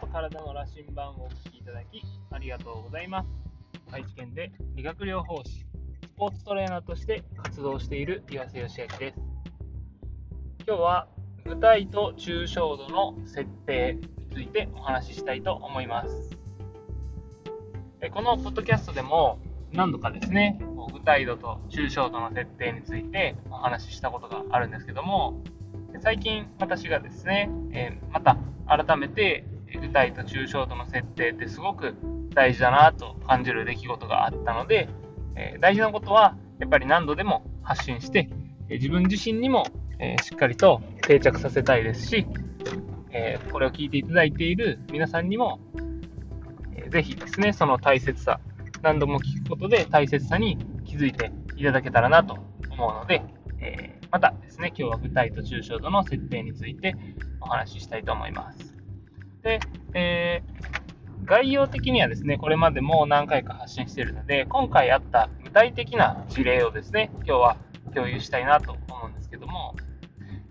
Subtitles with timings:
[0.00, 3.28] と体の羅針盤をお聞きいただきありがとうございます。
[3.90, 5.66] 愛知県で理学療法士、ス
[6.16, 9.18] ポーツトレーナーとして活動している岩瀬義明です。
[10.66, 11.08] 今日は
[11.44, 16.36] 具体と抽象度の設定についてお話ししたいと思います。
[18.12, 19.40] このポッドキャストでも
[19.72, 20.60] 何度かですね、
[20.92, 25.42] 具体度と抽象度の設定についてお話ししたことがあるんですけども、
[26.00, 28.36] 最近私がですね、えまた
[28.66, 29.44] 改めて
[29.80, 31.94] 具体と抽象度の設定ってすごく
[32.34, 34.88] 大事だなと感じる出来事があったので、
[35.34, 38.28] え大事なことはやっぱり何度でも発信して、
[38.68, 39.64] え自分自身にも、
[40.00, 42.26] えしっかりと定着させたいですし、
[43.10, 45.60] えこれを聞いていただいている皆さんにも、
[46.76, 48.40] えぜひですね、その大切さ、
[48.82, 52.38] 何度も聞くことで大切さに気づいていただけたらなと
[52.70, 53.22] 思うので、
[53.60, 56.96] えまたですね、今日は具体と抽象度の設定について
[57.40, 58.74] お話ししたいと思います。
[59.42, 59.60] で、
[61.28, 67.56] 概要的にはですね、これまでも何回か発信しているので、今回あった具体的な事例をですね、今日は
[67.94, 69.76] 共有したいなと思うんですけども、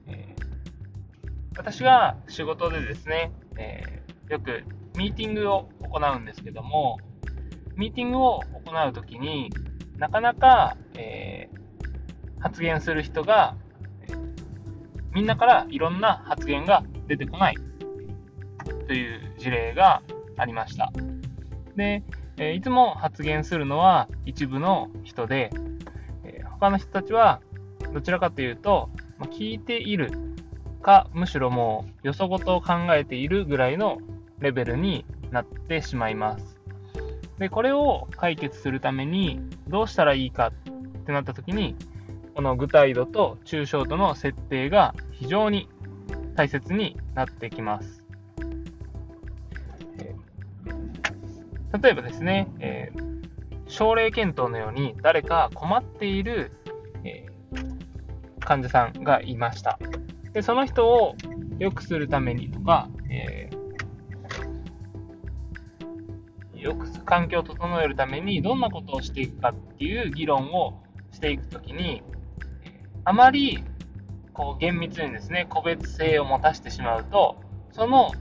[0.05, 4.63] えー、私が仕事でですね、えー、よく
[4.95, 6.99] ミーティングを行うんですけども、
[7.75, 9.49] ミーティングを行うときに
[9.97, 13.55] なかなか、えー、発言する人が、
[15.11, 17.55] みんなからいろんな発言が出てこない
[18.85, 20.03] という事例が
[20.37, 20.91] ありました。
[21.75, 22.03] で、
[22.37, 25.51] えいつも発言するのは一部の人で、
[26.23, 27.41] え他の人たちは
[27.93, 30.11] どちらかというと、ま聞いている
[30.81, 33.97] か、むしろもうよそごとを考えているぐらいの
[34.39, 36.57] レベルになってしまいます。
[37.39, 40.51] で、これを解決するためにどうしたらいいかっ
[41.05, 41.75] てなった時に、
[42.35, 45.67] この具体度と抽象度の設定が非常に
[46.35, 48.06] 大切になってきます。
[51.81, 56.51] 例えばですね、えー、症例検討のように誰か困っている、
[57.03, 59.79] えー、患者さんがいました。
[60.33, 61.15] で、その人を
[61.59, 63.49] 良くするためにとか、え
[66.67, 72.03] よく環境を整えるためにどんなことをしていくかっていう議論をしていくときに、
[73.05, 73.63] あまり
[74.33, 77.37] こう厳密にですね、個別性を持たせてしまうと、
[77.71, 78.11] その、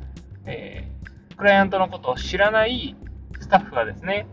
[0.44, 2.94] えー、クライアントのことを知らない
[3.46, 4.26] スタッフがですね、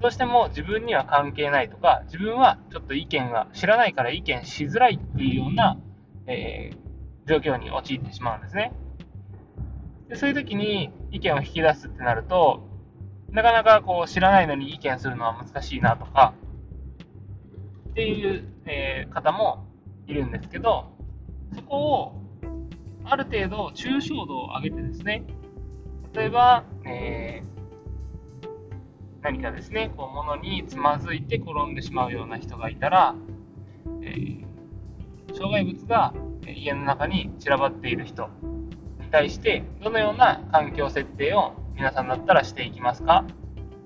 [0.00, 5.78] どうしても自分には関係ないとか、自分はちょっと意見が知らないから意見しづらいっていうような、
[6.26, 8.72] えー、状況に陥ってしまうんですね。
[10.08, 12.66] でそういう時に意見を引き出すってなると、
[13.30, 16.34] なかなかこう知らないのに意見するのは難しいなとか、
[17.90, 19.68] っていう、えー、方も
[20.08, 20.90] いるんですけど、
[21.54, 22.22] そこを
[23.04, 25.22] ある程度抽象度を上げてですね、
[26.12, 27.57] 例えば、えー、
[29.22, 33.14] 何かですね、こう物につまずいて転んでしまうような人がいたら、
[34.02, 34.44] えー、
[35.34, 36.14] 障害物が
[36.46, 38.28] 家の中に散らばっている人
[39.00, 43.24] に対して、どのような環境設定を皆さんだったらしていきますか？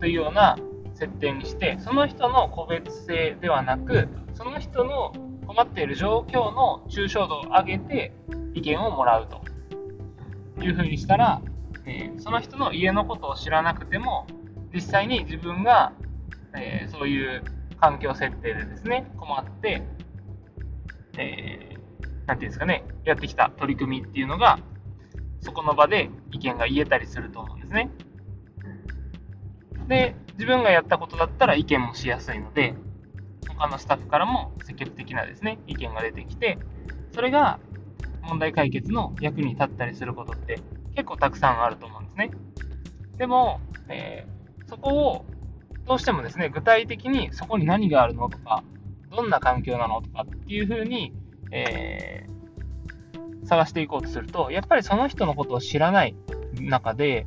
[0.00, 0.58] というような
[0.94, 5.12] 設定にして、その人の個別性ではなく、その人の
[5.46, 8.12] 困っている状況の抽象度を上げて
[8.54, 9.42] 意見をもらうと
[10.62, 11.40] いうふうにしたら、
[11.86, 14.26] えー、その人の家のことを知らなくても、
[14.74, 15.92] 実際に自分が、
[16.56, 17.42] えー、そういう
[17.80, 19.82] 環境設定でですね、困って、
[21.18, 24.58] えー、なんていうんですかね、やってきた取り組みっていうのが、
[25.40, 27.90] そこの場で意見が言えたりすると思うんですね。
[29.88, 32.74] で、自分がやったことだったら意見もしやすいので、
[33.48, 36.58] 他のスタッフからも積極的なですね、意見が出てきて、
[37.12, 37.58] それが
[38.22, 40.60] 問題解決の役に立ったりすることって
[40.94, 42.30] 結構たくさんあると思うんですね。
[43.18, 44.41] でも、えー、
[44.72, 45.24] そこを
[45.86, 48.64] どうしてもですね、具体的にそこに何があるのとか、
[49.14, 51.12] どんな環境なのとかっていうふうに、
[51.50, 56.16] えー、探していこうとすると、やっぱりその人のことを知らない
[56.58, 57.26] 中で、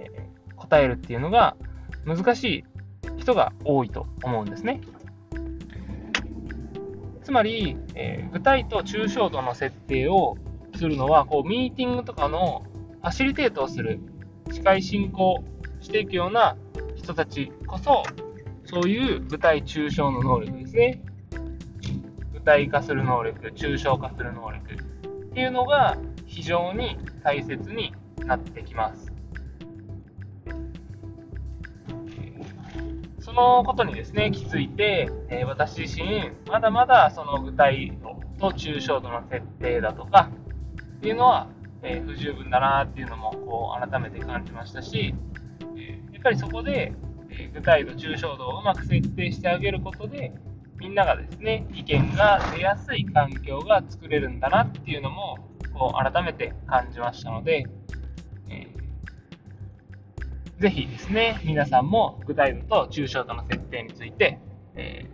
[0.00, 1.56] えー、答えるっていうのが
[2.04, 2.64] 難しい
[3.18, 4.80] 人が多いと思うんですね。
[7.22, 10.36] つまり、えー、具体と抽象度の設定を
[10.74, 12.64] するのは、こう、ミーティングとかの
[13.02, 14.00] ファシリテートをする、
[14.50, 15.44] 司会進行
[15.80, 16.56] していくような
[17.00, 18.02] 人たちこそ、
[18.64, 21.02] そういう具体抽象の能力ですね。
[22.34, 29.12] 具体化する能力、抽象化する能力っていうのが非常に大切になってきます。
[33.20, 40.30] そのことにですね、気づいて、えー、私自身、まだまだその具体度と抽象度の設定だとか、
[40.98, 41.48] っていうのは、
[41.82, 45.14] えー、不十分だなっていうのもこう改めて感じましたし、
[45.76, 46.92] えっぱりそこで、
[47.30, 50.32] え具体度、抽象度をうまく設定してあげることで、
[50.78, 55.38] みんながですね、意見が出やすい環境が作れるんだなっていうのも、
[55.72, 57.64] こう改めて感じましたので、
[58.50, 64.38] えー、ぜひですね、皆さんも具体度と抽象度の設定について、
[64.74, 65.06] え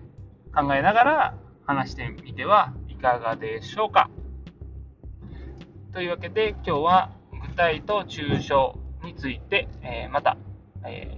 [0.53, 1.35] ー、考えながら
[1.67, 4.11] 話してみてはいかがでしょうか。
[5.93, 7.13] というわけで、今日は
[7.49, 10.37] 具体と抽象について、えー、また、
[10.89, 11.17] え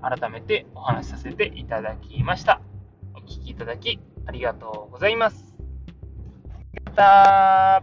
[0.00, 2.60] ー、改めてお話しさせていただきました。
[3.14, 5.54] お聴きいただきありがとうございます。
[6.84, 7.82] また